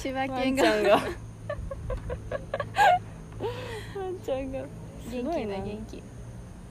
[0.00, 0.62] 柴 ワ犬が。
[0.62, 0.90] ンちゃんが。
[0.90, 1.04] ワン
[4.24, 4.60] ちゃんが。
[5.08, 5.56] す元気ごいな。
[5.56, 6.02] だ元気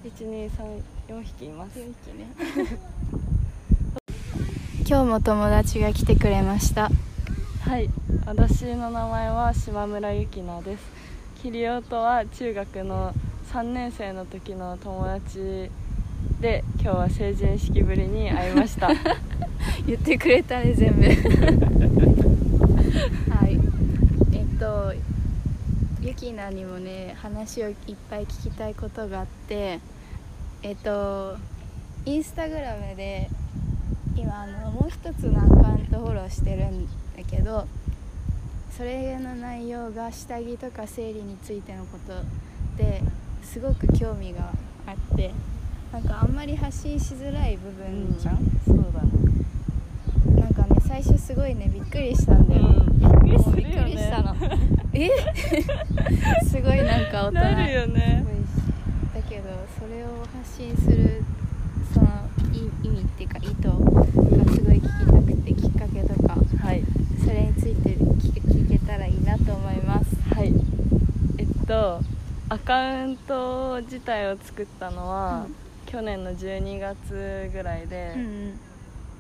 [0.10, 1.80] 1234匹います。
[1.80, 2.28] 元気ね。
[4.86, 6.92] 今日も友達が来てくれました。
[7.62, 7.90] はい。
[8.26, 10.84] 私の名前は島村ゆきなです。
[11.42, 13.14] キリオとは中学の
[13.52, 15.70] 3年生の時の友達
[16.40, 18.90] で今日は成人式ぶりに会いました。
[19.88, 21.10] 言ってくれたね全部は
[23.48, 23.60] い
[24.34, 24.94] えっと
[26.24, 27.76] ゆきなにもね話をいっ
[28.10, 29.82] ぱい聞きたいことがあって
[30.62, 31.36] えっと
[32.06, 33.30] インスタグラムで
[34.16, 36.92] 今あのもう一つのアカウントフォローしてるんだ
[37.30, 37.68] けど
[38.72, 42.14] それの内容が下着とか生理についてのこと
[42.82, 43.02] で
[43.44, 44.50] すごく興味が
[44.88, 45.32] あって
[45.92, 49.23] なんかあんまり発信しづらい部分じゃん、そうだねなんかね
[50.94, 53.00] 最初すごいねびっくりしたんだよ、うん。
[53.26, 54.36] びっくりねくりしたの
[54.94, 55.10] え？
[56.46, 58.24] すごいなんか大人なるよね。
[59.12, 61.24] だけどそれを発信する
[61.92, 62.08] その
[62.54, 66.36] い意味っていうか意図がすごい聞きたくてきっかけとか。
[66.64, 66.84] はい。
[67.24, 70.16] それについて聞け聞けたらいいなと思います。
[70.32, 70.54] はい。
[71.40, 72.02] えっと
[72.50, 75.48] アカウント自体を作ったのは、
[75.88, 78.60] 去年の12月ぐらいで、うん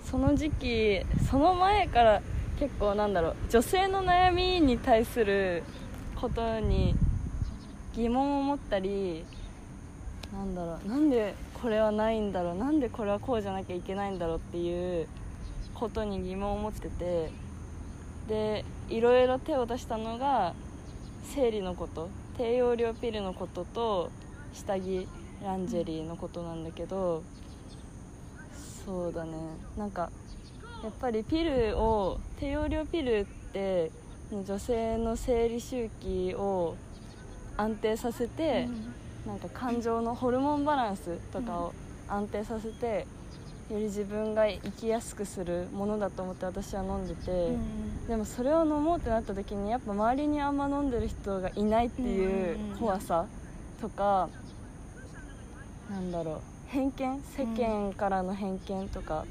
[0.09, 2.21] その時期その前から
[2.59, 5.63] 結構なんだろう女性の悩みに対する
[6.15, 6.95] ことに
[7.95, 9.25] 疑問を持ったり
[10.31, 15.07] なんだろうなんでこれはないんだろうなんでこれはこうじゃなきゃいけないんだろうっていう
[15.73, 17.31] ことに疑問を持ってて
[18.27, 20.53] でいろいろ手を出したのが
[21.23, 24.11] 生理のこと低用量ピルのことと
[24.53, 25.07] 下着
[25.43, 27.23] ランジェリーのことなんだけど
[28.85, 29.31] そうだね。
[29.77, 30.09] なんか
[30.83, 33.91] やっぱりピルを低用量ピルって
[34.31, 36.75] 女性の生理周期を
[37.55, 38.67] 安定させて、
[39.25, 41.73] なんか感情のホルモンバランスとかを
[42.09, 43.07] 安定させて、
[43.69, 48.07] より自分が生きやすくするものだと思って私は飲んでて、うん。
[48.07, 52.77] でもそれを飲もうってなった時にやっぱ周りにあんま飲んでる人がいないっていううんうんうん。
[52.79, 53.25] 怖さ
[53.79, 54.27] とか、
[55.89, 56.41] なんだろう
[56.73, 59.25] 偏見世間からの偏見とか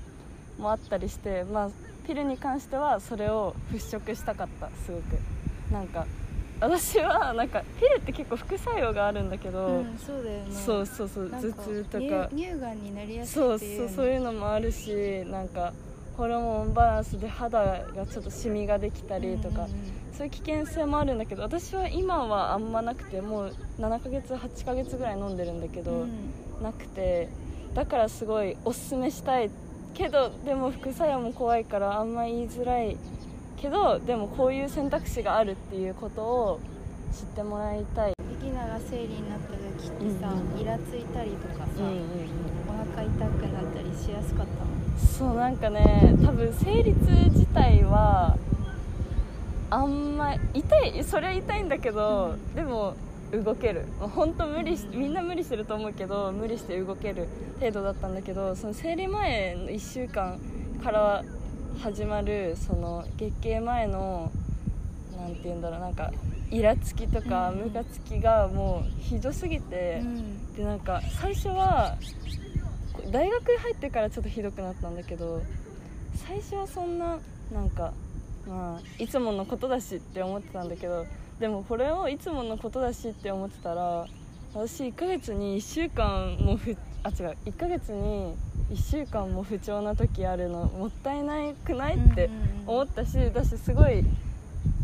[0.58, 1.70] もあったりして、まあ
[2.06, 5.19] ピルに関してはそれを払拭したかったすごく。
[5.72, 6.06] なんか
[6.60, 10.54] 私はなんかピルって結構副作用があるんだけど、うんそうだよね。
[10.54, 12.28] そうそうそう頭痛と乳か。
[12.31, 13.88] 乳がんになりやすそいうっていう。
[13.88, 15.72] そうそういうのもあるしなんか
[16.16, 26.10] ホルモンバランスで肌がちょっとシミができたりとか、うんうんそういう危険性もあるんだけど私は今はあんまなくてもう7ヶ月8ヶ月ぐらい飲んでるんだけど、うん。
[26.62, 27.28] なくて
[27.74, 29.50] だからすごいおすすめしたい
[29.94, 32.96] けどでも副作用も怖いからあんま言いづらい
[33.56, 36.60] けどでもこういう選択肢があるっていうことを
[37.12, 40.60] 知ってもらいたい、ゆきなが生理になった時ってさ、うんうん。
[40.60, 41.98] イラついたりとかさ、うんうんうん。
[42.70, 44.70] お腹痛くなったりしやすかったの？
[45.18, 48.36] そうなんかね多分生理痛自体は
[49.72, 52.54] あんま痛いそれは痛いんだけど、うん。
[52.54, 52.94] でも
[53.32, 53.86] 動ける。
[53.98, 57.26] 本当無理しみんな無理してると思うけど無理して動ける
[57.58, 60.38] 程度だったんだけどその生理前の1週間
[60.84, 61.24] から
[61.80, 64.30] 始まるその月経前の
[65.16, 66.12] なんて言うんだろうなんか
[66.50, 67.58] イラつきとかうん。
[67.60, 70.54] ムカつきがもうひどすぎて、うん。
[70.54, 71.96] でなんか最初は
[72.92, 75.40] こ大学入ってからちょっとひどくなったんだけど
[76.14, 77.18] 最初はそんな
[77.50, 77.94] なんか
[78.47, 81.06] まあいつものことだしって思ってたんだけど
[81.38, 84.06] でもこれをいつものことだしって思ってたら
[84.54, 88.34] 私1ヶ月に1週間もふあ違う1ヶ月に
[88.70, 92.31] 1週間も不調な時あるのもったいないくないって
[92.66, 94.04] 思ったしだしすごい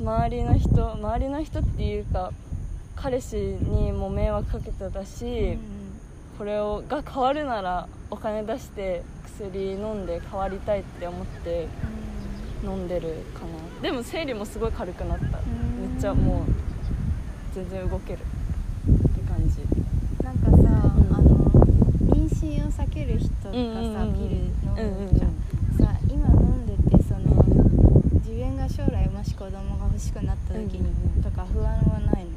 [0.00, 2.32] 周りの人周りの人っていうか
[2.96, 5.56] 彼氏にも迷惑かけてたし、
[6.36, 11.68] これをが変わるならお金出して薬飲んで変わりたいって思って
[12.64, 13.82] 飲んでるかな。
[13.82, 15.24] でも生理もすごい軽くなった。
[15.24, 16.44] めっちゃもう
[17.54, 18.18] 全然動ける。
[18.18, 18.22] っ
[19.12, 19.62] て感じ。
[20.24, 20.64] なんかさ、ん。
[21.14, 21.50] あの
[22.06, 25.18] 妊娠を避ける人がさ、うんうんうんピル飲むじゃん,、うんうんうん。
[25.78, 27.20] さ今飲んでてその
[28.14, 32.30] 自分が将来もし子供が欲しくなった時に、うんうんうんとか不安はないの？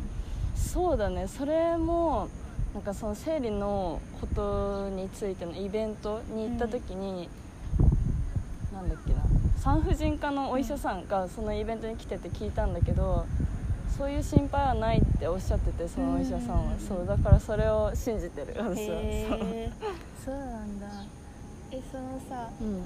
[0.56, 1.28] そうだね。
[1.28, 2.30] それも
[2.74, 7.28] なんかその生理のことについてのイベントに行った時に、
[8.74, 9.21] なんだっけな
[9.62, 13.28] 産婦人科のお医者さんがそのイベントに来てて聞いたんだけど
[13.96, 18.48] そういう心配はないっておっしゃっててそのお医者さんは、うんそうだからそれを信じてる。
[18.58, 18.98] 私は
[20.26, 20.88] そうなんだ。
[21.72, 22.82] えそのさそう、うん、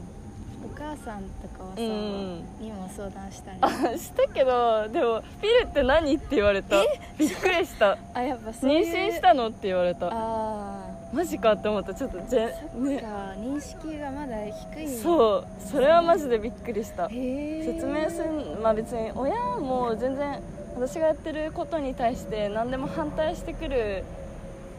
[0.66, 6.76] お母さんとかはさ、うんにも相談したりあしたけどでも「ピルって何?」って言われた。
[7.18, 7.98] びっくりした。
[8.14, 10.10] あやっぱそういう妊娠したのって言われた。
[10.12, 11.94] あマジかって思った。
[11.94, 13.04] ちょっとぜあそっか、ね。
[13.38, 14.36] 認識がまだ
[14.74, 14.88] 低い。
[14.98, 17.08] そうそれはマジでびっくりした。
[17.08, 20.42] 説明するまあ別に親も全然
[20.76, 24.04] 私がやってることに対して何でも反対してくる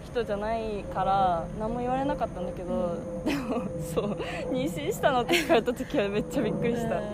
[0.04, 3.62] 人じゃないから何も言われなかったんだけど、でも
[3.94, 4.18] そう
[4.52, 7.04] 妊娠したのって聞かれた時はめっちゃびっくりした、うん。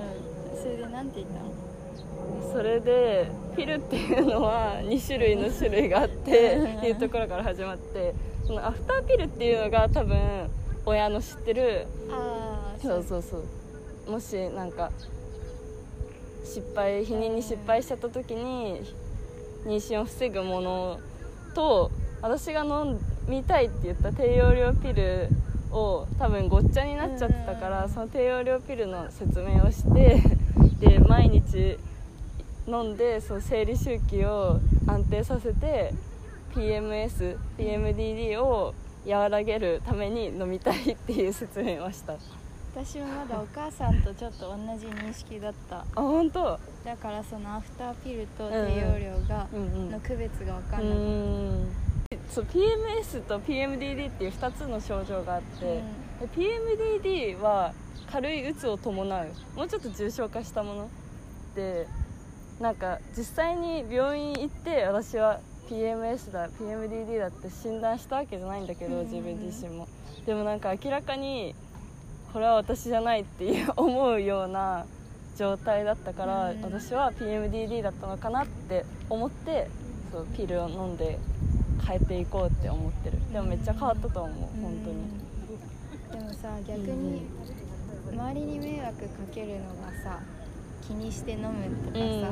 [0.56, 2.52] それでなんて言ったの？
[2.52, 6.30] それでピルっていうのは2種類の種類があって
[6.82, 8.14] いうところから始まって
[8.46, 10.50] そのアフターピルっていうのが多分
[10.84, 13.04] 親の知ってるああそう。
[13.08, 13.36] そうそ
[14.08, 14.90] うもしなんか
[16.44, 18.82] 失敗避妊に失敗しちゃった時に
[19.64, 21.00] 妊娠を防ぐもの
[21.54, 21.90] と
[22.20, 22.98] 私が飲
[23.28, 25.28] みたいって言った低用量ピル
[25.70, 30.22] を多分ごっちゃになっちゃってたからその低用量ピルの説明をして
[30.80, 31.78] で毎日
[32.66, 35.94] 飲んでそう生理周期を安定させて
[36.54, 38.74] PMS、PMDD を
[39.06, 42.14] 和らげるために飲みたいっていう説明をした。
[42.14, 42.16] あ
[42.74, 45.84] 私もまだお母さんとちょっと同じ認識だった。
[45.94, 46.58] 本当？
[46.84, 55.82] だからそのアフターピルと低用量が、うんうんの区別が分かうんなかっんそう PMS と PMDD っていう2つの症状があって、
[56.20, 57.74] で PMDD は
[58.10, 59.28] 軽いうつを伴う。
[59.54, 60.90] もうちょっと重症化したもの
[61.54, 61.86] で
[62.58, 69.88] なんか実際に病院行って私は PMS だ PMDD だって診断したわけじゃないんだけど、うん自分自身も。
[70.26, 71.54] でもなんか明らかに
[72.32, 74.86] これは私じゃないっていう 思うような
[75.36, 79.68] 状態だったから、うん私は PMDD だったのかなって思って
[80.12, 81.18] そうピルを飲んで
[81.86, 83.18] 変えていこうって思ってる。
[83.32, 84.96] でもめっちゃ変わったと思うた本当に
[86.16, 86.26] うん。
[86.26, 87.22] でもさ逆に
[88.12, 90.20] 周りに迷惑かけるのがさ
[90.86, 92.28] 気にして飲むとかさ、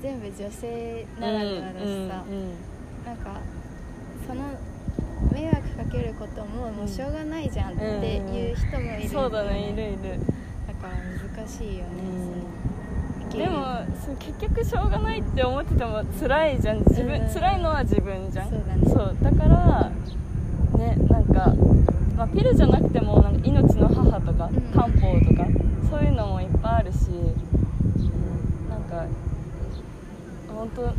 [0.00, 2.52] 全部女性ならではだしさ、うんうん
[3.04, 3.40] なんか
[4.26, 4.42] その
[5.32, 10.20] 迷惑かけることももうしょうがないじゃんっていう人もいる、そうだねいるいる、
[10.66, 11.88] だから難しいよね、
[13.30, 13.64] そのでも
[14.04, 16.78] そう結局しょうがないって思ってても辛いじゃん。
[16.78, 17.34] 自分、うん。
[17.34, 18.48] 辛いのは自分じゃん。
[18.48, 18.82] そうだね。
[18.86, 19.16] そう。
[19.22, 19.90] だから
[20.78, 21.52] ねなんか、
[22.16, 24.60] まあ、ピルじゃなくてもなんか命の母とかうん。
[24.72, 25.46] 漢方とか
[25.90, 27.07] そういうのもいっぱいあるし
[29.02, 30.92] か本当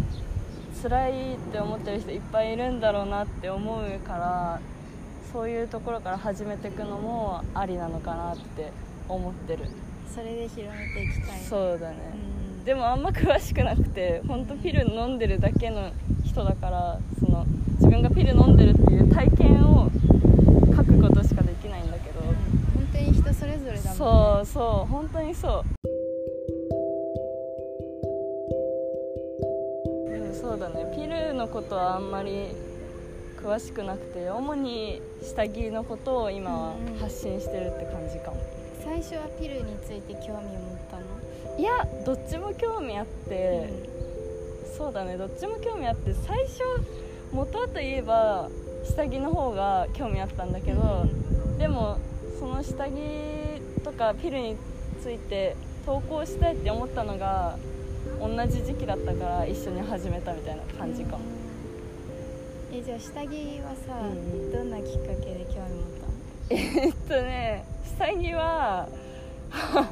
[0.82, 4.62] 辛いって思ってる人いっぱいいるんだろうなって思うから
[5.34, 8.72] そういうところから始めていくのもありなのかなって
[9.08, 9.66] 思ってる。
[10.14, 11.40] それで広めていきたい。
[11.42, 11.98] そうだね、
[12.60, 12.64] うん。
[12.66, 15.92] でもあんま詳しくなくて本当ピル飲んでるだけの
[16.26, 19.90] 人だからその自分がピル飲んでるっていう体験を
[20.76, 22.36] 書くことしかできないんだけど、本
[22.92, 23.94] 当に人それぞれだもんね。
[23.96, 25.79] そうそう本当にそう
[30.60, 30.92] だね。
[30.96, 32.48] ピルのことはあんまり
[33.42, 38.38] 詳しくなくて主に下着のことを今はうんうん発信してるって感じかも、
[38.84, 41.58] 最初はピルについて興味を持ったの？
[41.58, 43.70] いやどっちも興味あって、
[44.78, 45.18] そうだね。
[45.18, 46.64] どっちも興味あって最初
[47.32, 48.50] 元はといえば
[48.84, 51.06] 下着の方が興味あったんだけど、
[51.58, 51.98] でも
[52.40, 52.92] その下着
[53.84, 54.58] とかピルに
[55.02, 57.58] ついて投稿したいって思ったのが
[58.20, 61.18] 同じ時期だったから一緒に始めたみたいな感じか。
[61.18, 61.40] も、うん
[62.72, 64.52] えじゃあ下着はさ、うんうん。
[64.52, 66.62] どんなきっかけで興味持ったの？
[66.62, 67.66] えっとね
[67.98, 68.88] 下着は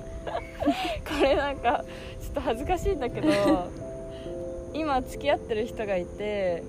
[1.08, 1.84] これなんか
[2.22, 3.28] ちょっと恥ずかしいんだけど
[4.76, 6.64] 今付き合ってる人がいて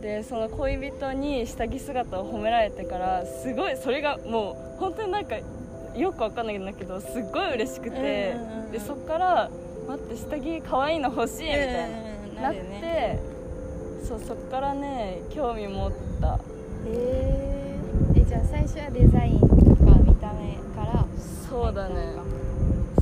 [0.00, 5.36] でその恋人に下着姿を褒められてからすごいそれがもう本当になんか
[5.94, 8.34] よくわかんないんだけどすっごい嬉しくて、
[8.72, 9.50] でそっから
[9.88, 12.10] 待って下着可愛いの欲しいみたいな、うん
[12.40, 13.20] なっなるよね
[14.00, 16.40] てそうそっからね興味持った。
[16.86, 18.20] へー。
[18.20, 19.54] えじゃあ最初はデザインとか
[20.04, 21.04] 見た目から
[21.48, 22.14] そうだね。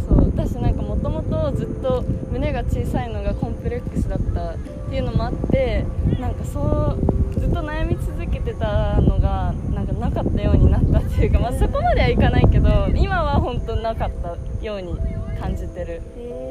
[0.06, 4.56] そう私なんかもともとずっと胸が小さいのがコンプレックスだったっ
[4.90, 5.84] ていうのもあって
[6.18, 16.02] なんかそうずっと悩み続けてたのがなんかなかったようになったっていうか、まあ、そこまではいかないけど今は本当なかったように感じてる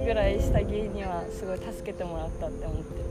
[0.06, 3.06] ぐらい下着にはすごい助けてもらったって思ってる。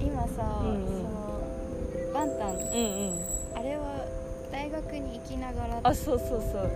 [0.00, 0.86] 今さ、うんうん。
[0.86, 2.50] そのバンタン。
[2.50, 3.20] うんうん。
[3.54, 4.04] あれは
[4.52, 5.80] 大学に行きながら。
[5.82, 6.70] あそうそうそう。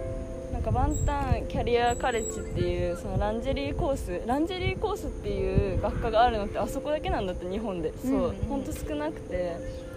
[0.52, 7.92] なんかバンタンキャリアカレッジっていうそのランジェリーコースランジェリーコースっていう学科があるのってあそこだけなんだって日本で。
[8.02, 8.34] そう、うんうん。
[8.48, 9.88] ほんと少なくて。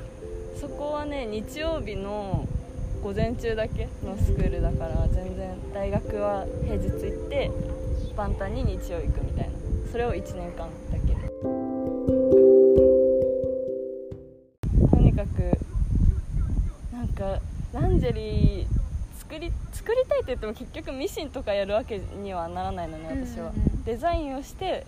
[0.60, 2.46] そこはね日曜日の
[3.02, 7.52] 午前中だけのスクールだから全然大学は平日行って
[8.16, 9.54] 万端に日曜行くみたいな。
[9.92, 11.16] それを1年間だけ。
[14.90, 15.58] とにかく
[16.94, 17.40] なんか
[17.74, 23.66] ランジェリー作り作りたいって言っても結局ミシンとかやるわけにはならないのね私は、うんうん。
[23.66, 24.86] うんデザインをして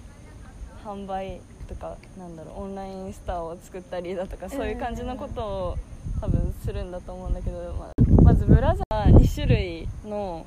[0.86, 5.78] 販売とかなんだろうオンラインスターを作ったりだとかそういう感じのことを
[6.22, 10.46] 多分するんだと思うんだけど、まあまずブラジャー2種類の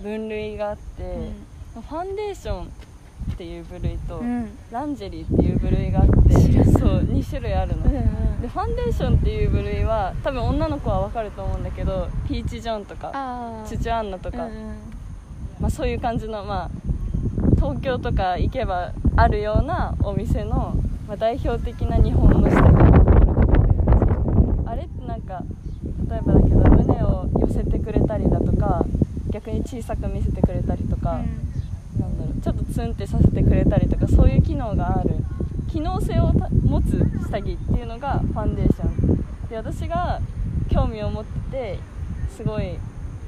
[0.00, 1.32] 分類があって、
[1.82, 4.26] ファンデーションっていう部類と、うん。
[4.26, 6.12] うんランジェリーっていう部類があって
[6.78, 14.76] そう2種類あるの、うんでファンデーションっていう部類は多分女の子は分かると思うんだけどピーチ・ジョンとかあチュチュアンナとか、うんうん。
[15.58, 16.70] まあ、そういう感じの、まあ、
[17.56, 20.74] 東京とか行けばあるようなお店の、
[21.08, 22.64] まあ、代表的な日本の下着
[24.68, 25.42] あれってなんか
[26.08, 28.84] 例えばだけど胸を寄せてくれたりだとか
[29.30, 31.20] 逆に小さく見せてくれたりとか、
[31.98, 35.10] なんだろうちょっとツンってさせてくれたりとかそういう機能がある
[35.70, 39.48] 機能性をた持つ下着っていうのがファンデーション。
[39.48, 40.20] で私が
[40.70, 41.78] 興味を持ってて
[42.36, 42.78] すごい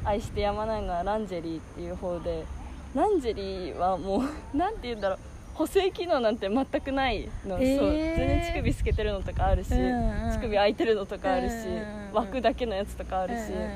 [0.04, 2.44] 愛してやまないのはランジェリーっていう方で
[2.94, 4.22] ランジェリーはもう
[4.56, 5.18] なんて言うんだろう
[5.54, 7.78] 補正機能なんて全くないの、えー。
[7.78, 13.68] そう全然乳首透けてるのとかあるし、うんうん乳首開いてるのとかあるし、うんうんうん枠だけのやつとかあるし、うんうんうん。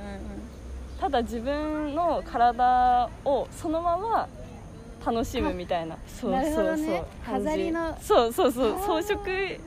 [1.00, 4.28] ただ自分の体をそのまま
[5.04, 5.96] 楽しむみたいな。
[6.06, 7.06] そうそうそう。
[7.25, 7.99] 感じ飾りの。
[8.00, 8.78] そうそうそう。
[8.78, 9.18] 装飾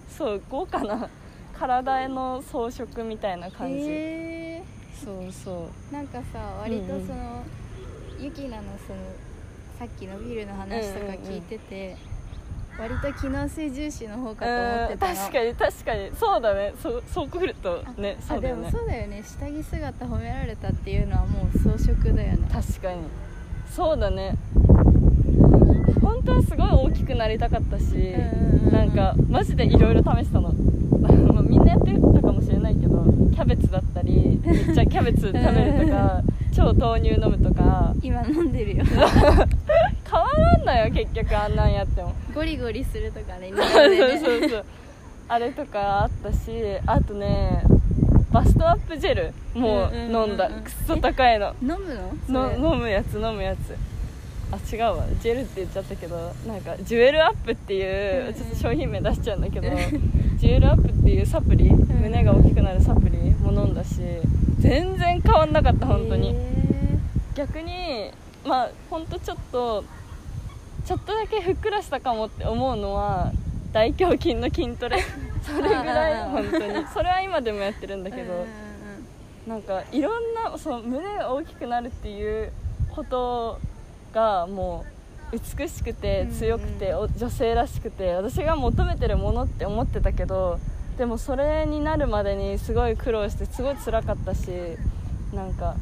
[0.09, 1.09] そう豪華な
[1.57, 4.63] 体への装飾みたいな感じ、へ
[5.03, 5.91] そうそう。
[5.91, 7.01] ーなんかさ割とうん。
[7.01, 7.43] うんその、
[8.19, 8.99] ユキナのその
[9.77, 11.95] さっきのビルの話とか聞いてて、
[12.79, 15.11] 割と機能性重視の方かと思ってたの。
[15.11, 16.11] うん確かに確かに。
[16.15, 16.73] そうだね。
[16.81, 18.71] そうそうくるとねあそうだよね。
[18.71, 19.23] でもそうだよね。
[19.23, 22.47] 下着姿褒められたっていうのはもう装飾だよね。
[22.51, 23.01] 確かに。
[23.71, 24.35] そうだね。
[24.67, 24.76] 本
[26.27, 27.83] 当はすごい大きくなりたかったし、
[28.71, 30.51] なんかマジでいろいろ試したの。
[30.99, 36.21] まあみんなやってたかもしれないけどキャベツだったりめっちゃキャベツ食べるとか
[36.53, 37.93] 超豆乳飲むとか。
[38.03, 38.83] 今飲んでるよ。
[38.93, 42.13] 変わらんのよ結局あんなんやっても。
[42.33, 44.65] ゴリゴリするとかね そうそうそう
[45.27, 46.51] あれとかあったし
[46.85, 47.63] あとね
[48.31, 50.37] バストアップジェルもううんうんうんうん飲ん。
[50.37, 51.53] だくっそ高いの。
[51.61, 51.75] 飲む
[52.29, 53.75] の飲むやつ飲むやつ
[54.51, 55.05] あ違うわ。
[55.21, 60.37] ジェルって言っちゃったけどなんかジュエルアップっていう、ちょっと商品名出しちゃうんだけどうん。
[60.37, 61.77] ジュエルアップっていうサプリ、ん。
[61.77, 64.01] 胸が大きくなるサプリも飲んだし
[64.59, 66.33] 全然変わんなかった本当に、へ
[67.35, 68.11] 逆に
[68.45, 69.83] まあ本当ちょっと
[70.85, 73.31] ちょっとだけふっくらしたかもって思うのは
[73.73, 75.03] 大胸筋の筋トレ。
[75.43, 76.85] それぐらい本当に。
[76.93, 78.45] それは今でもやってるんだーけど、
[79.47, 82.51] なんかいろんなその胸が大きくなるっていう
[82.93, 83.59] こと
[84.13, 84.85] がも
[85.33, 90.59] う美しくて強くて、女性らしくて私が求めてるものって思ってたけど
[90.97, 94.49] でもそれになるまでにすごい苦労してすごい辛かったし
[95.33, 95.75] なんか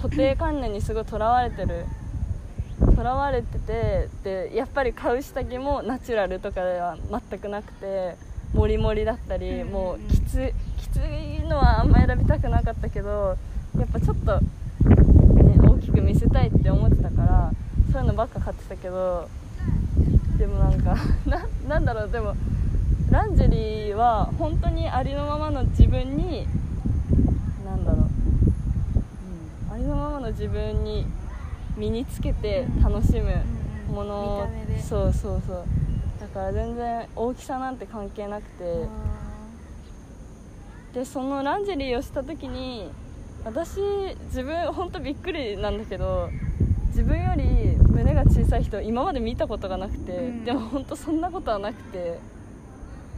[0.00, 1.84] 固定観念にすごいとらわれてる。
[2.96, 8.16] とらわれててでやっぱり買う下着もナチュラルとかでは全くなくて
[8.54, 10.52] モリモリだったり、もうきつい
[11.46, 13.36] のはあんま選びたくなかったけど
[13.78, 14.40] やっぱちょっと、
[16.40, 17.52] たいって思ってたから
[17.92, 19.28] そういうのばっか買ってたけど
[20.38, 22.34] でもなんか ななんだろうでも
[23.10, 26.46] ランジェリーは本当にありのままの自分に
[27.64, 31.06] なんだろう、うん、ありのままの自分に
[31.76, 33.32] 身につけて楽しむ
[33.88, 34.82] うんもの、見た目で。
[34.82, 35.64] そうそうそう。
[36.20, 38.88] だから全然大きさなんて関係なくて。
[40.94, 42.90] でそのランジェリーをした時に
[43.44, 43.80] 私
[44.26, 46.28] 自分本当びっくりなんだけど
[46.88, 50.44] 自分より胸が小さい人今まで見たことがなくて、うん。
[50.44, 52.18] でも本当そんなことはなくて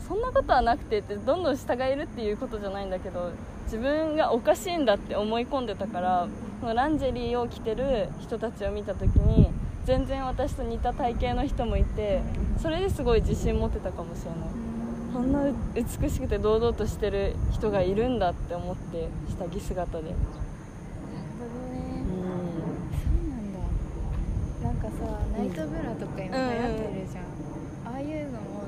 [0.07, 3.33] そんなことはなくてってどんどん下がいるっていうことじゃないんだけど
[3.64, 6.29] 自分がおかしいんだって思い込んでたから
[6.75, 9.50] ランジェリーを着てる人たちを見た時に
[9.85, 12.21] 全然私と似た体型の人もいて
[12.61, 14.72] それですごい自信持ってたかもしれない
[15.12, 20.04] こんな美しくて堂々としてる人がいるんだって思って下着姿で。
[20.04, 20.16] なる
[21.38, 21.78] ほどね。
[22.00, 22.33] うん。
[22.99, 23.61] そうなんだ。
[24.64, 24.92] なんかさ
[25.37, 27.25] ナイトブラとか今流行ってるじゃん、
[27.95, 28.62] ああいうのも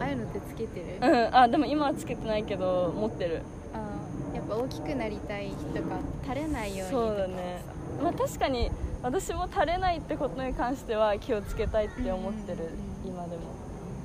[0.00, 3.42] ああいうのってつけてる、うん、あでも今はつけてないけど持ってる。
[3.74, 7.62] あーやっぱ大きくなりたい人が垂れないようにそうだね。
[8.02, 8.70] まあ確かに
[9.02, 13.42] 私も垂れないってことに関しては気をつけたいって思ってる、うんうんうん今でも。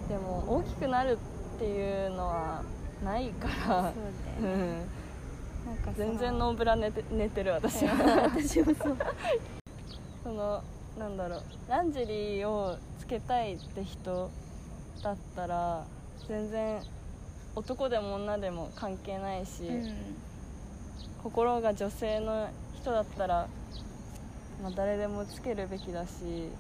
[0.08, 2.64] でも大きくなるっていうのは
[3.04, 3.94] ないから。
[3.94, 4.52] そう
[5.66, 8.30] なんかさ全然ノーブラ寝て寝てる私は。
[8.36, 8.98] 私もそう。
[10.24, 10.62] その
[11.00, 11.44] なんだろう。
[11.70, 14.30] ランジェリーをつけたいって人
[15.02, 15.86] だったら
[16.28, 16.82] 全然
[17.56, 19.96] 男でも女でも関係ないし、うん。
[21.24, 23.48] 心が女性の人だったら、
[24.62, 26.52] まあ、誰でもつけるべきだし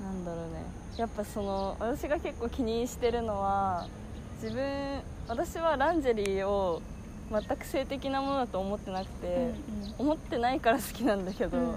[0.00, 0.62] なんだろうね
[1.00, 3.86] やっぱその私が結構気にしてるのは
[4.42, 6.82] 自分私はランジェリーを
[7.32, 9.54] 全く性的なものだと思ってなくて、
[9.96, 11.76] 思ってないから好きなんだけど、うんうん。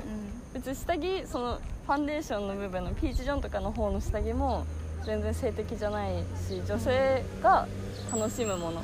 [0.53, 4.65] 別に下着そのファンデーションの部分のピーチ・ジョンとかの方の下着も
[5.05, 6.15] 全然性的じゃない
[6.47, 7.67] し女性が
[8.11, 8.81] 楽しむもの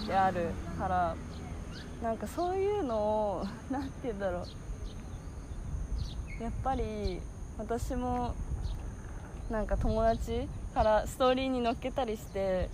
[0.00, 0.06] うん。
[0.06, 0.46] である
[0.78, 1.14] から
[2.02, 4.46] なんかそういうのをなんて言うんだろ
[6.40, 6.42] う。
[6.42, 7.20] やっぱり
[7.58, 8.34] 私も
[9.54, 12.68] なんか友達からストーリーに乗っけたりして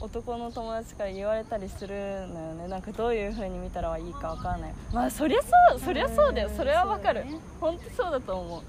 [0.00, 1.96] 男の友達から言われたりする
[2.28, 2.68] のよね。
[2.68, 4.74] なんかどういう風に見たらいいかわからない。
[4.92, 6.48] まあそりゃそうそりゃそうだよ。
[6.48, 7.24] うんそれはわかる。
[7.24, 7.40] ね。
[7.60, 8.62] 本当そうだと思う。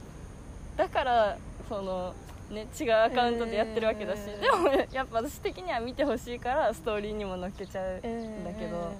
[0.75, 1.37] だから
[1.69, 2.15] その
[2.49, 4.21] ね違うアカウントでやってるわけだし。
[4.21, 4.41] うん。
[4.41, 8.91] でも やっぱ私的には見てほしいからストーリーにも乗っけちゃううんだけど。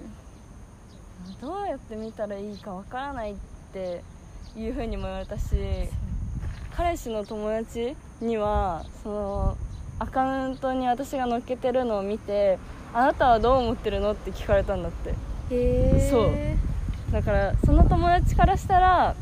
[1.40, 3.34] どうやって見たらいいかわからないっ
[3.72, 4.02] て
[4.56, 5.56] いう風にも言われたし
[6.76, 9.56] 彼氏の友達にはその
[9.98, 12.58] アカウントに私が載っけてるのを見て
[12.94, 15.10] あなたはどう思ってるのって聞かれたんだって。
[15.10, 15.14] へ
[15.50, 17.12] えそう。
[17.12, 19.14] だからその友達からしたら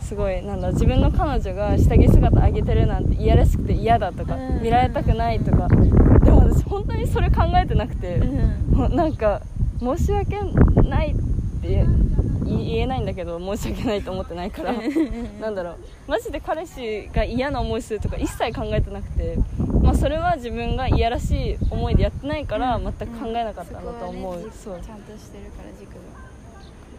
[0.00, 4.62] すごいなんだ自分の彼女が下着姿上げてるなんていやらしくて嫌だとかうん。
[4.62, 5.68] 見られたくないとか。
[5.68, 8.74] でも私本当にそれ考えてなくてうん。
[8.74, 9.42] ほなんか
[9.80, 10.38] 申し訳
[10.82, 11.84] ないって
[12.46, 14.74] 言言えないんだけど申し訳ないと思ってないから。
[15.40, 15.76] なんだろう。
[16.06, 19.36] マジで彼氏が嫌な思いするとか一切考えてなくて、
[19.82, 24.42] まあ、それは自分がいやらしい思いでやってないから全く考えなかったんだと思う、ん。
[24.42, 25.96] そこそうちゃんとしてるから軸が。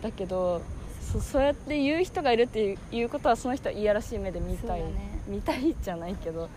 [0.01, 0.62] だけど
[1.01, 5.22] そうそうやって言う人がいるっていうことはその人はいやらしい目で見たい、ね。
[5.27, 6.50] 見たいじゃないけど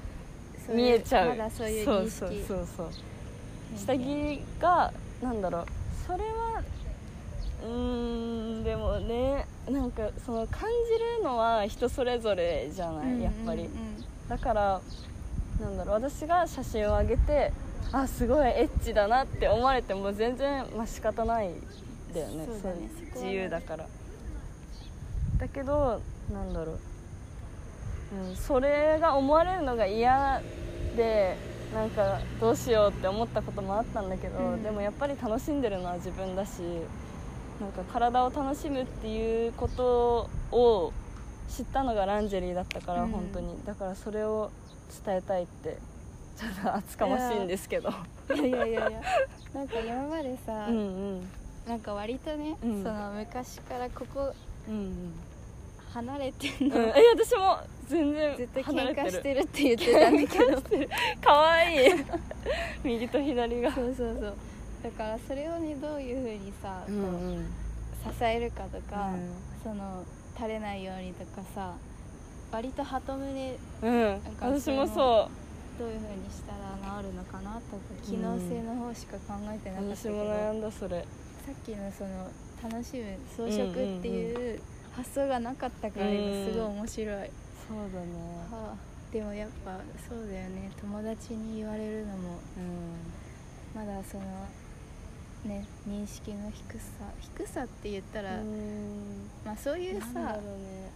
[0.66, 1.30] そういう見えちゃう。
[1.30, 2.10] まだそういう認識。
[2.10, 2.88] そうそうそうそう。
[3.78, 5.66] 下着がなんだろう。
[6.06, 6.62] それは
[7.62, 13.68] うーんでもねなんかその感じるのは人それぞれじゃない、やっぱり。
[14.28, 14.80] だから
[15.60, 17.52] なんだろう私が写真を上げて
[17.92, 21.60] あすごいエッチだなって思われても全然まあ仕方ないん
[22.14, 22.46] だよね。
[22.46, 22.88] そうだね。
[23.14, 23.86] 自由だから。
[25.38, 26.00] だけど
[26.32, 26.78] なんだろう、
[28.28, 30.40] うん、それが思われるのが嫌
[30.96, 31.36] で
[31.74, 34.62] なんかどうしようって思ったこともあったんだけど、うん。
[34.62, 36.62] でもやっぱり楽しんでるのは自分だし
[37.60, 40.92] なんか体を楽しむっていうことを
[41.48, 43.10] 知ったのがランジェリーだったから、うん。
[43.10, 43.54] 本当に。
[43.66, 44.50] だからそれを
[45.04, 45.76] 伝えたいって
[46.38, 47.90] ちょっと厚かましいんですけど。
[48.34, 49.02] いやいやいやいや。
[49.52, 50.80] なんか今までさ、 うんう
[51.16, 51.28] ん。
[51.68, 52.82] なんか割とね、うん。
[52.82, 54.32] その昔からここ
[54.66, 55.12] うんうん。
[55.92, 59.02] 離れてんうん、の、え私も全然ずっと離れてる。
[59.02, 60.88] 喧嘩してるって言ってたんだけど。
[61.20, 61.90] かわいい。
[62.84, 63.72] 右と左が。
[63.72, 64.34] そうそうそう
[64.82, 69.10] だからそれをねどういうふうにさ、こう支えるかとか、
[69.62, 70.04] その
[70.36, 71.74] 垂れないようにとかさ
[72.50, 75.28] 割と鳩胸うん、うん、なんか私もそ
[75.78, 81.04] どういうふうにしたら治るのかなとか機能性の方しか考えてうなかった私けど、も悩んだそれ。
[81.46, 82.28] さっきのその
[82.62, 84.60] 楽しむ装飾っていう
[84.92, 88.06] 発想がなかったから今すごい面白い、はそうだね。
[88.52, 88.74] あ、
[89.12, 90.70] でもやっぱそうだよね。
[90.80, 94.24] 友達に言われるのもうまだその
[95.44, 96.80] ね認識の低さ
[97.38, 98.44] 低さって言ったら、ん。
[99.44, 100.90] まあそういうさね。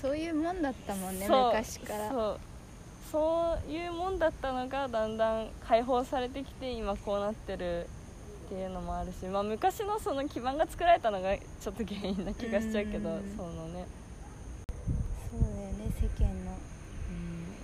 [0.00, 2.08] そういうもんだったもんね昔から。
[2.10, 2.40] そう
[3.12, 7.86] そういうもんだったのがだんだん解放されてきて今こうなってる
[8.46, 13.36] っていうのもあるし、まあ、昔のその基盤が作られたのがちょっと原因な気がしちゃうけどうん。
[13.36, 13.86] そのね。
[15.30, 16.56] そうだよね世間の。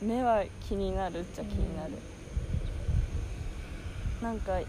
[0.03, 1.93] 目は気になるっちゃ気になる、
[4.23, 4.61] なんか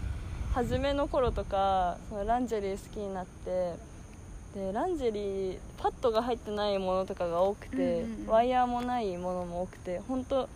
[0.54, 3.74] 初めの頃とかそのランジェリー好きになって
[4.54, 8.26] でランジェリーパッドが入ってないものとかが多くて、うんうんうん。
[8.26, 10.48] ワイヤーもないものも多くて本当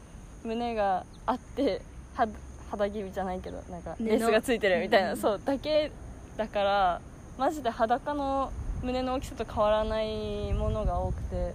[0.44, 1.82] 胸があって
[2.14, 2.26] は
[2.70, 4.04] 肌着じゃないけどなんか布。
[4.04, 5.16] レースがついてるみたいな、うん。
[5.16, 5.92] そうだけ
[6.36, 7.00] だから
[7.38, 8.50] マジで裸の
[8.82, 11.52] 胸の大きさと変わらないものが多くて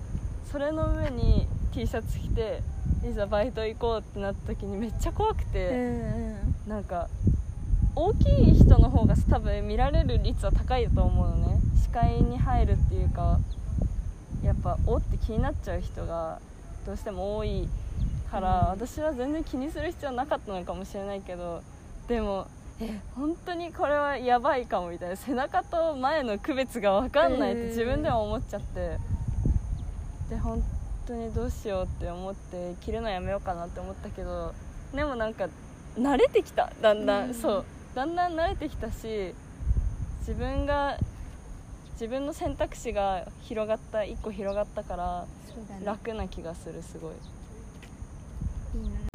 [0.49, 2.61] それの上に T シャツ着て
[3.03, 6.69] いざバイト行こうってなった時にめっちゃ怖くて、うんうん。
[6.69, 7.09] なんか
[7.97, 11.59] 大きい人の方が多分見られる率は高いと思うのね。
[11.81, 13.39] 視界に入るっていうか
[14.43, 16.39] やっぱおって気になっちゃう人が
[16.85, 17.67] どうしても多い
[18.29, 18.67] から、うん。
[18.67, 21.63] 私は全然気にする必要なかったのかもしれないけど
[22.07, 22.45] でも
[22.79, 28.97] え本当にこれはやばいかもみたいな背中と前の区別が分かんないって自分でも思っちゃって
[30.29, 30.61] で本
[31.07, 34.53] 当にどうしようって思って着るのやめようかなって思ったけど
[34.93, 35.47] でもなんか
[35.97, 36.71] 慣れてきた。
[36.79, 37.33] だんだん、うん。
[37.33, 37.65] そう
[37.97, 39.33] だんだん慣れてきたし
[40.19, 40.99] 自分が
[41.93, 45.25] 自分の選択肢が広がった一個広がったから
[45.83, 47.13] 楽な気がするすごい。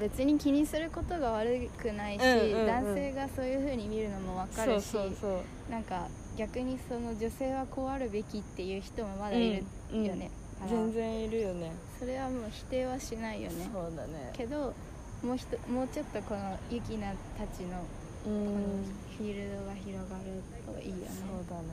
[0.01, 2.67] 別に気にすることが悪くないし、うんうんうん。
[2.67, 10.29] 男性がそういう風に見るのも分かるしそうそうなんか逆にその女性はこうあるべきっていう人もまだいるうんよね、
[10.61, 11.71] だから全然いるよね。
[12.01, 13.71] それはもう否定はしないよね。
[13.73, 14.33] そうだね。
[14.33, 14.75] けど
[15.23, 17.85] もうひともうちょっとこのユキナたちの
[18.27, 18.85] うん。
[19.19, 20.43] フィールドが広がる
[20.75, 21.69] といいよねそうだね。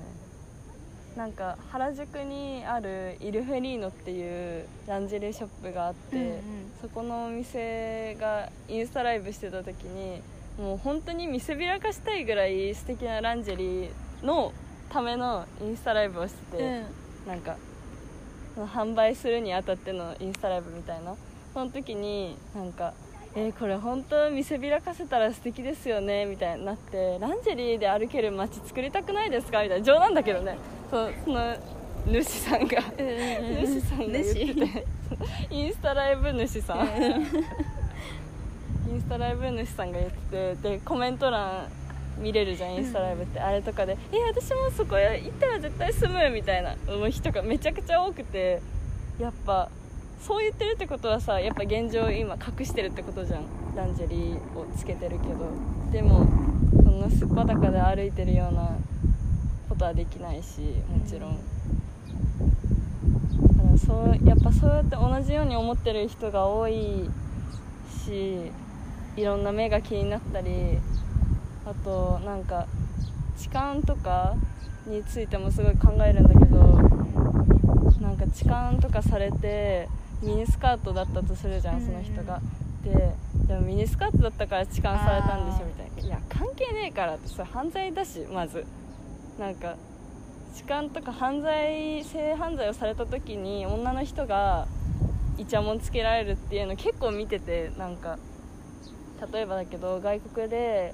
[1.16, 6.40] なんか原宿にあるイルフェリーノっていうランジェリーショップがあって、うんうん。
[6.82, 10.22] そこのお店がインスタライブしてた時に
[10.58, 14.54] もう本当に見せびらかしたいぐらい素敵なランジェリーの
[14.90, 16.84] ためのインスタライブをしてて、
[17.28, 17.58] なんか
[18.56, 21.16] その販売するにあたってのインスタライブみたいな。
[21.54, 22.94] その時になんか
[23.40, 29.86] 「えーこれ本当見せびらかせたら素敵ですよね」みたいになって「ランジェリーで歩ける街作りたくないですか?」みたいな。
[29.86, 30.58] 冗談だけどね。
[30.92, 31.56] そその
[32.06, 34.86] 主さんが主さんが言ってて。
[35.52, 36.88] インスタライブ主さん。
[38.90, 40.70] インスタライブ主さんが言ってて。
[40.72, 41.68] でコメント欄
[42.18, 46.76] 見れるじゃんインスタライブって、あれとかで「え私もそこへ行ったら絶対住む」みたいな
[47.10, 48.60] 人がめちゃくちゃ多くて。
[49.20, 49.70] やっぱ
[50.20, 53.44] そう言ってるってことはさやっぱ現状今隠してるってことじゃん。
[53.76, 55.80] ランジェリーをつけてるけど。
[55.92, 56.26] でも
[56.84, 58.70] そんなすっぱだかで歩いてるような
[59.68, 61.40] ことはできないしもちろん、
[63.58, 67.10] だからそうやっぱそうやって同じように思ってる人が多い
[68.06, 68.52] し
[69.16, 70.78] いろんな目が気になったり
[71.66, 72.68] あとなんか
[73.38, 74.36] 痴漢とか
[74.86, 76.60] についてもすごい考えるんだけど
[78.00, 79.90] なんか痴漢とかされて
[80.22, 82.42] ミニスカートだったとするじゃんその人が。
[82.84, 83.14] で
[83.48, 86.08] でもミニスカートだったから痴漢されたんでしょみたいな。
[86.08, 88.66] いや関係ねえからってそれ犯罪だしまず。
[89.38, 89.76] なんか
[90.54, 94.68] 痴漢とか犯罪性犯罪をされた時に女の人が
[95.38, 98.18] イチャモンつけられるっていうの結構見ててなんか
[99.32, 100.94] 例えばだけど外国で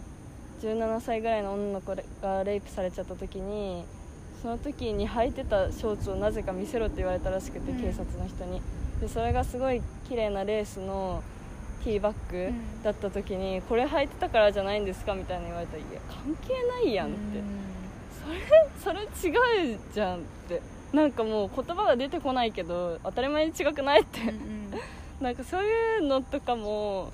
[0.61, 3.85] 17歳ぐらいの女の子がレイプされちゃった時に
[4.41, 7.81] その時に履いてたショーツをなぜか見せろって言われたらしくて、うん。
[7.81, 8.61] 警察の人に
[9.01, 11.21] でそれがすごい綺麗なレースの
[11.83, 12.83] ティーバッグうん。
[12.83, 17.17] だった時に、これ履いてたからじゃないんですかみたいな言われたらいや関係ないやんって、
[18.81, 20.61] それそれ違うじゃんって。
[20.93, 24.71] なんかもう言葉が出てこないけど当たり前に違くないって、うんうん。
[25.19, 27.11] なんかそういうのとかも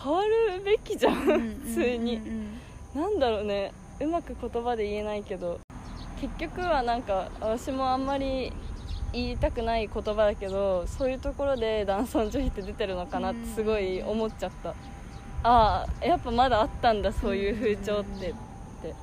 [0.00, 2.56] 変わるべきじゃん、うん普通に、うん
[2.94, 3.02] うん。
[3.02, 5.58] なんだろうねうまく言葉で言えないけど。
[6.20, 8.52] 結局はなんか私もあんまり
[9.12, 14.70] 言いたくない言葉だけどそういうところで男尊女卑って出てるのかなってすごい思っちゃった、
[15.42, 18.30] ああやっぱまだあったんだそういう風潮って。
[18.30, 18.34] っ
[18.82, 18.94] て。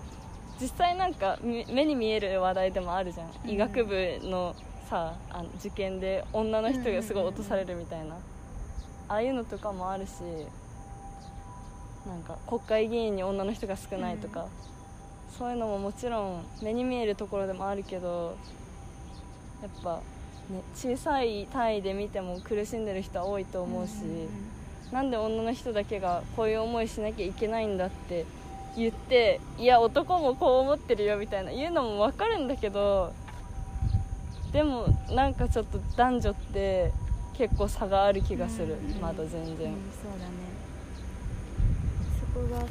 [0.60, 3.50] 実際なんかみ目に見える話題でもあるじゃん、うん。
[3.50, 4.56] 医学部の
[4.90, 8.16] さあの受験で女の人がすごい落とされるみたいな、
[9.08, 10.12] ああいうのとかもあるし
[12.08, 14.48] なんか国会議員に女の人が少ないとか、
[15.38, 18.36] そういうのももちろん目に見えるところでもあるけど
[19.62, 20.02] やっぱ、
[20.50, 23.92] ね、小さい単位で見ても苦しんでる人は多いと思うし、
[24.92, 28.26] なんで女の人だけがこういう思いしなきゃいけないんだって
[28.76, 33.14] 言っていや男もこう思ってるよみたいな言うのも分かるんだけど
[34.52, 36.92] でもなんかちょっと男女って
[37.38, 39.02] 結構差がある気がする、うんうん。
[39.02, 39.66] まだ全然、うんそう
[40.20, 40.34] だね。
[42.20, 42.68] そこがその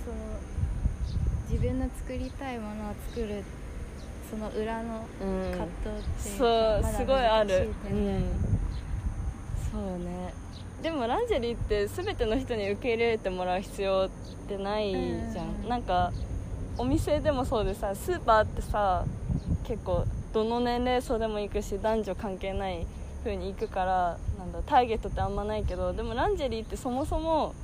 [1.51, 3.45] 自分の作りたいものを作る
[4.31, 5.51] その裏のうん。
[5.53, 7.71] 葛藤っていうか、そうまだすごいある。
[7.91, 8.23] うん。
[9.71, 10.33] そうね。
[10.83, 15.69] でもランジェリーって全ての人に受け入れてもらう必要ってないじゃん、うん。
[15.69, 16.13] なんか
[16.77, 19.05] お店でもそうでさスーパーってさ
[19.65, 22.87] 結構どの年齢層でも行くし男女関係ない
[23.25, 27.55] 風に行くからなんだターゲットってあんまないけどでもランジェリーってそもそも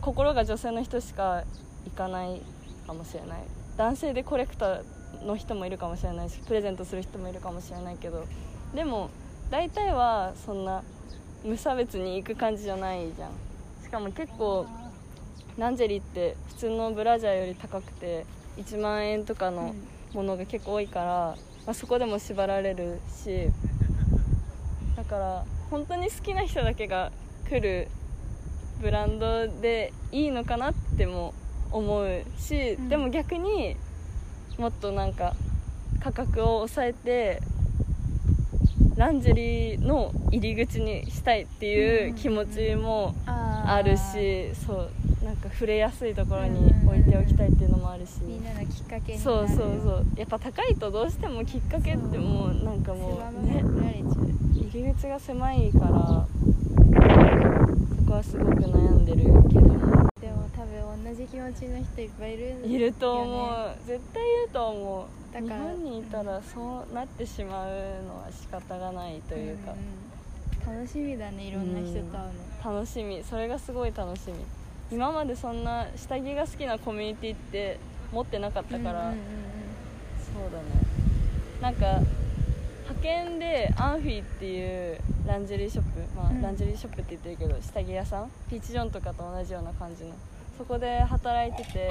[0.00, 1.44] 心が女性の人しか
[1.84, 2.40] 行かない
[2.86, 3.42] かもしれない。
[3.76, 4.82] 男性でコレクター
[5.26, 8.26] の人もいるかもしれないしプレゼントする人もいるかもしれないけど
[8.74, 9.10] でも
[9.50, 10.82] 大体はそんな
[11.44, 13.30] 無差別に行く感じじゃないじゃん。
[13.82, 14.66] しかも結構
[15.58, 18.24] ランジェリーって普通のブラジャーより高くて
[18.56, 19.74] 1万円とかの
[20.14, 21.04] ものが結構多いから、
[21.66, 23.48] まあ、そこでも縛られるし
[24.96, 27.12] だから本当に好きな人だけが
[27.48, 27.88] 来る
[28.80, 31.34] ブランドでいいのかなっても
[31.70, 32.88] 思うし、うん。
[32.88, 33.76] でも逆に
[34.62, 35.34] もっとなんか
[35.98, 37.42] 価格を抑えて
[38.94, 48.20] ランジェリーの入り口にしたいっていう気持ちもあるしそうなんか触れやすいところに置いておきたいっていうのもあるし。
[48.22, 49.18] みんなのきっかけになる。
[49.18, 50.06] そうそうそう。
[50.16, 53.64] やっぱ高いとどうしてもきっかけってもうなんかもうね。
[54.72, 56.26] 入り口が狭いから
[57.96, 60.01] そこはすごく悩んでるけども
[61.04, 63.74] 同じ気持ちの人いっぱいいるいると思う。
[63.86, 65.06] 絶対いると思う。
[65.36, 67.68] 日だから本にいたらそうなってしまう
[68.04, 69.72] のは仕方がないというか。
[69.72, 69.78] んん
[70.64, 73.24] 楽しみだねいろんな人と会うの、楽しみ。
[73.24, 74.34] それがすごい楽しみ。
[74.92, 77.78] 今までそんな下着が好きなコミュニティって
[78.12, 79.16] 持ってなかったから、うんうんうん。
[80.32, 80.64] そうだね。
[81.60, 82.00] なんか
[82.82, 86.16] 派遣でアンフィーっていうランジェリーショップ。
[86.16, 86.42] まあ、うん。
[86.42, 88.30] ランジェリーショップって言ってるけど下着屋さん？
[88.48, 90.10] ピーチ・ジョンとかと同じような感じの
[90.62, 91.90] そこで働いてて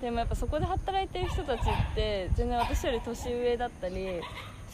[0.00, 4.22] でもやっぱそこで働いてる人たちって全然私より年上だったり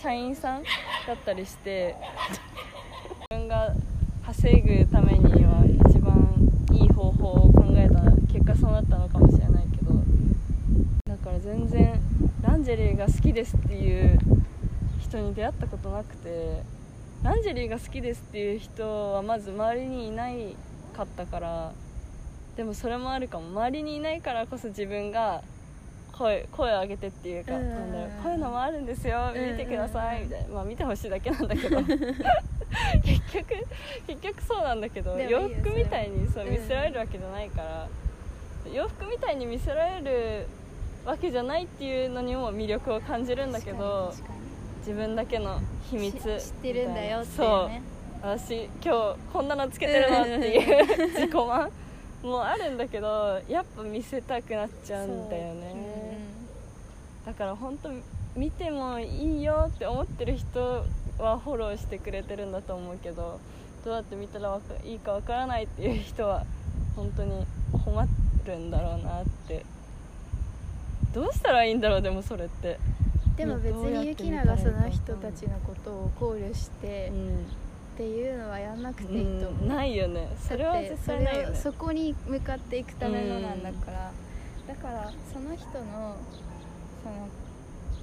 [0.01, 0.69] 社員さんだ
[1.15, 1.97] ったりして
[2.29, 2.41] 自
[3.31, 3.75] 分が
[4.25, 6.33] 稼ぐためには一番
[6.75, 9.95] いい方法を考えた結果そうなったのかもしれないけど
[11.09, 12.01] だから全然
[12.41, 14.17] ランジェリーが好きですっていう
[15.01, 16.63] 人に出会ったことなくて
[17.25, 20.55] ランジェリーが好きですっていう人はまず周りにいない
[20.97, 21.73] かったから
[22.57, 23.49] でもそれもあるかも。
[23.49, 25.43] 周りにいないからこそ自分が
[26.13, 27.69] 声声を上げてっていうか、うん。
[27.71, 29.53] なんだろうこういうのもあるんですようん。
[29.53, 30.49] 見てくださいみたいな。
[30.55, 31.79] まあ見てほしいだけなんだけど。
[33.03, 33.55] 結局
[34.07, 37.89] 結局そうなんだけど洋服みたいにそううん見せられるわけじゃないから、
[38.73, 40.47] 洋服みたいに見せられる
[41.05, 44.13] わけじゃないっていうのにも魅力を感じるんだけど
[44.79, 47.69] 自分だけの秘密し知ってるんだよっていうそう。
[47.69, 47.83] ね
[48.25, 51.71] 私今日こんなのつけてるのっていう 自己満
[52.25, 56.19] もあるんだけどやっぱ見せたくなっちゃうんだよね、
[57.27, 57.91] だから本当
[58.37, 60.85] 見てもいいよって思ってる人
[61.19, 63.39] はフォローしてくれてるんだと思うけど
[63.85, 66.45] どうやって見たらいいかわからないっていう人は
[66.97, 67.47] 本当に
[67.85, 68.07] 困
[68.47, 69.65] るんだろうなって。
[71.15, 72.77] どうしたらいいんだろうでもそれって、
[73.37, 77.13] でも別にユキナがその人たちのことを考慮して
[77.95, 79.69] っていうのはやんなくていいと思う、うん。
[79.69, 80.29] ないよね。
[80.37, 81.57] それはないよね。
[81.57, 84.13] そこに向かっていくためのなんだから、
[84.67, 86.17] だからその人の
[87.03, 87.29] その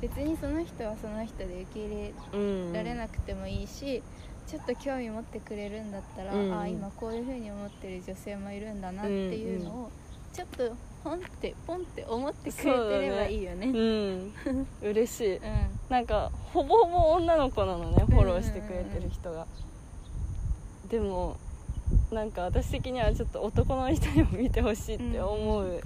[0.01, 2.73] 別にその人はその人で受け入うん。
[2.73, 4.01] れられなくてもいいし、
[4.47, 6.57] ちょっと興味持ってくれるんだったら、うん。
[6.57, 9.91] あ今こういう風に思ってる女性もいるんだなっていうのを、
[10.33, 13.67] ちょっとポンってポンって思ってくれてればいいよね。
[13.67, 14.33] うん。
[14.81, 15.35] 嬉しい。
[15.35, 15.43] うん。
[15.89, 19.45] なんかほぼほぼ女の子なのねフォローしてくれてる人が、
[20.91, 21.37] でも
[22.11, 25.81] なんか私的にはちょっと男の人にも見てほしいって思う、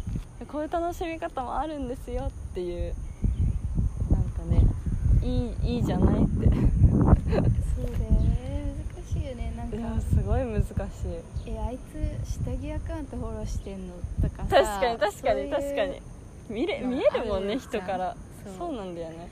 [0.47, 2.95] こういう楽しみ方もあるんですよっていう
[4.09, 4.65] なんかね
[5.21, 6.27] いいいいじゃないって。
[6.27, 6.57] そうだよ
[8.11, 10.75] ね難しいよねなんいやかすごい難しい。
[11.51, 11.77] えあい
[12.23, 16.01] つ下着アカウントフォローしてんのとかさ確かに確かに確かに。
[16.49, 18.15] 見れの見えるもんね人から。
[18.57, 19.27] そうなんだよね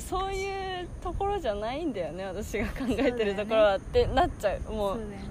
[0.00, 3.76] そういうところじゃないんだよね私が考えてるところは。
[3.76, 4.72] ってなっちゃう。
[4.72, 5.24] もそううだよね。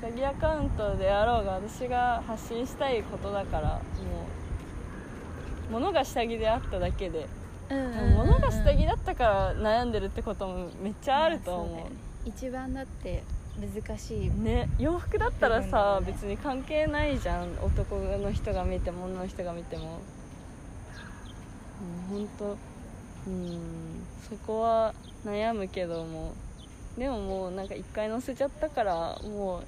[0.00, 3.80] 下着アカウントであろうが私が発信したいことだからも
[5.70, 7.26] う物が下着であっただけで、
[7.70, 11.96] うん物が下着だったから悩んでるってこともめっちゃあると思う,、まあそうね。
[12.26, 13.24] 一番だって
[13.58, 14.30] 難しい。
[14.30, 14.68] ね。
[14.78, 16.06] 洋服だったらさ、ね。
[16.12, 17.48] 別に関係ないじゃん。
[17.62, 19.98] 男の人が見ても女の人が見ても。
[22.10, 22.56] うん本当
[23.26, 23.58] うん。
[24.28, 26.34] そこは悩むけども。
[26.98, 29.62] でももうなんか一回載せちゃったからも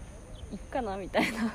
[0.52, 1.52] ういっかなみたいな。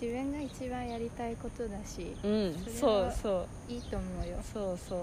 [0.00, 4.36] 自分が一番やりたいことだしうんそうはそういいと思うよ。
[4.52, 5.00] そうそう。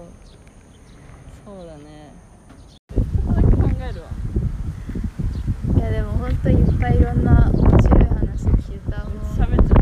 [1.44, 2.12] そうだね。
[2.78, 4.08] ちょっとだけ考えるわ。
[5.76, 9.78] いやでも本当いっぱいいろんな面白い話聞いたもん喋っちゃっ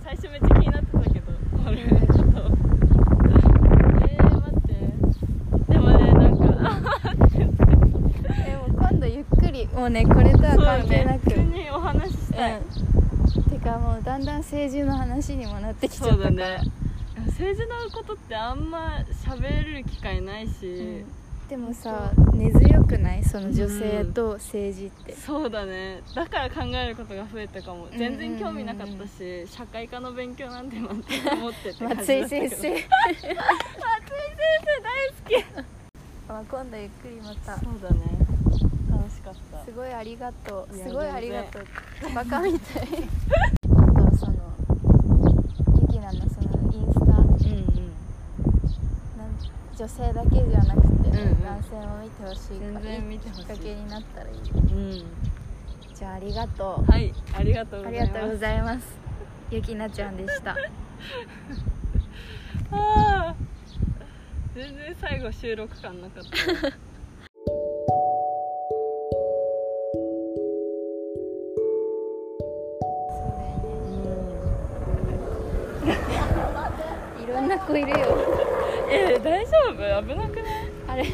[0.00, 1.32] た最初めっちゃ気になってたけど
[1.64, 2.40] これちょっと
[4.08, 6.48] えー、待ってでもねなんか
[7.34, 11.26] でも今度ゆっくりもうねこれとは関係なく。
[11.28, 11.30] ね。
[11.30, 16.30] 普通にお話ししたい、うん、てかもうだんだん政治の話にもなってきちゃったから。
[16.30, 16.58] ね。
[17.26, 21.48] 政治のことってあんま喋る機会ないし、うん。
[21.48, 23.22] でもさ根強くない？
[23.22, 26.02] その女性と政治って、そうだね。
[26.16, 27.86] だから考えることが増えたかも。
[27.96, 31.78] 全然興味なかったうんし、社会科の勉強なんてなんて思ってって。
[31.78, 32.40] 感 松井先生。
[32.40, 32.82] 松井先
[33.22, 33.30] 生
[34.82, 35.66] 大好き。
[36.28, 37.56] あ今度ゆっくりまた。
[37.60, 38.25] そうだね
[39.76, 40.74] ごいありがとう。
[40.74, 41.64] すごいありがとう。
[42.14, 42.82] バカみたい。
[42.82, 44.34] あとその
[45.82, 47.92] ゆきなのそのインスタ、うんうん、
[49.76, 53.44] 女性だけじゃなくて、うんうん、男性も見てほしいから全見てほしい。
[53.44, 55.04] きっかけになったらいい、うん、
[55.94, 56.90] じゃあありがとう。
[56.90, 58.06] はいありがとうございます。
[58.06, 58.86] ありがとうございます。
[59.50, 60.56] ゆきなちゃんでした。
[62.72, 63.34] ああ
[64.54, 66.85] 全然最後収録感なかった。
[77.74, 78.06] いろんな子いるよ
[78.90, 80.02] え大丈夫？
[80.02, 80.70] 危なくない？
[80.88, 81.08] あれあれ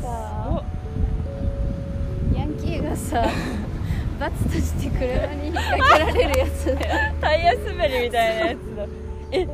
[0.00, 0.06] さ
[0.48, 0.62] お
[2.38, 3.26] ヤンキーがさ
[4.20, 6.78] 罰として車に引っ掛けられるやつだよ。
[7.20, 8.86] タイヤ滑りみたいなやつだ。
[9.32, 9.48] え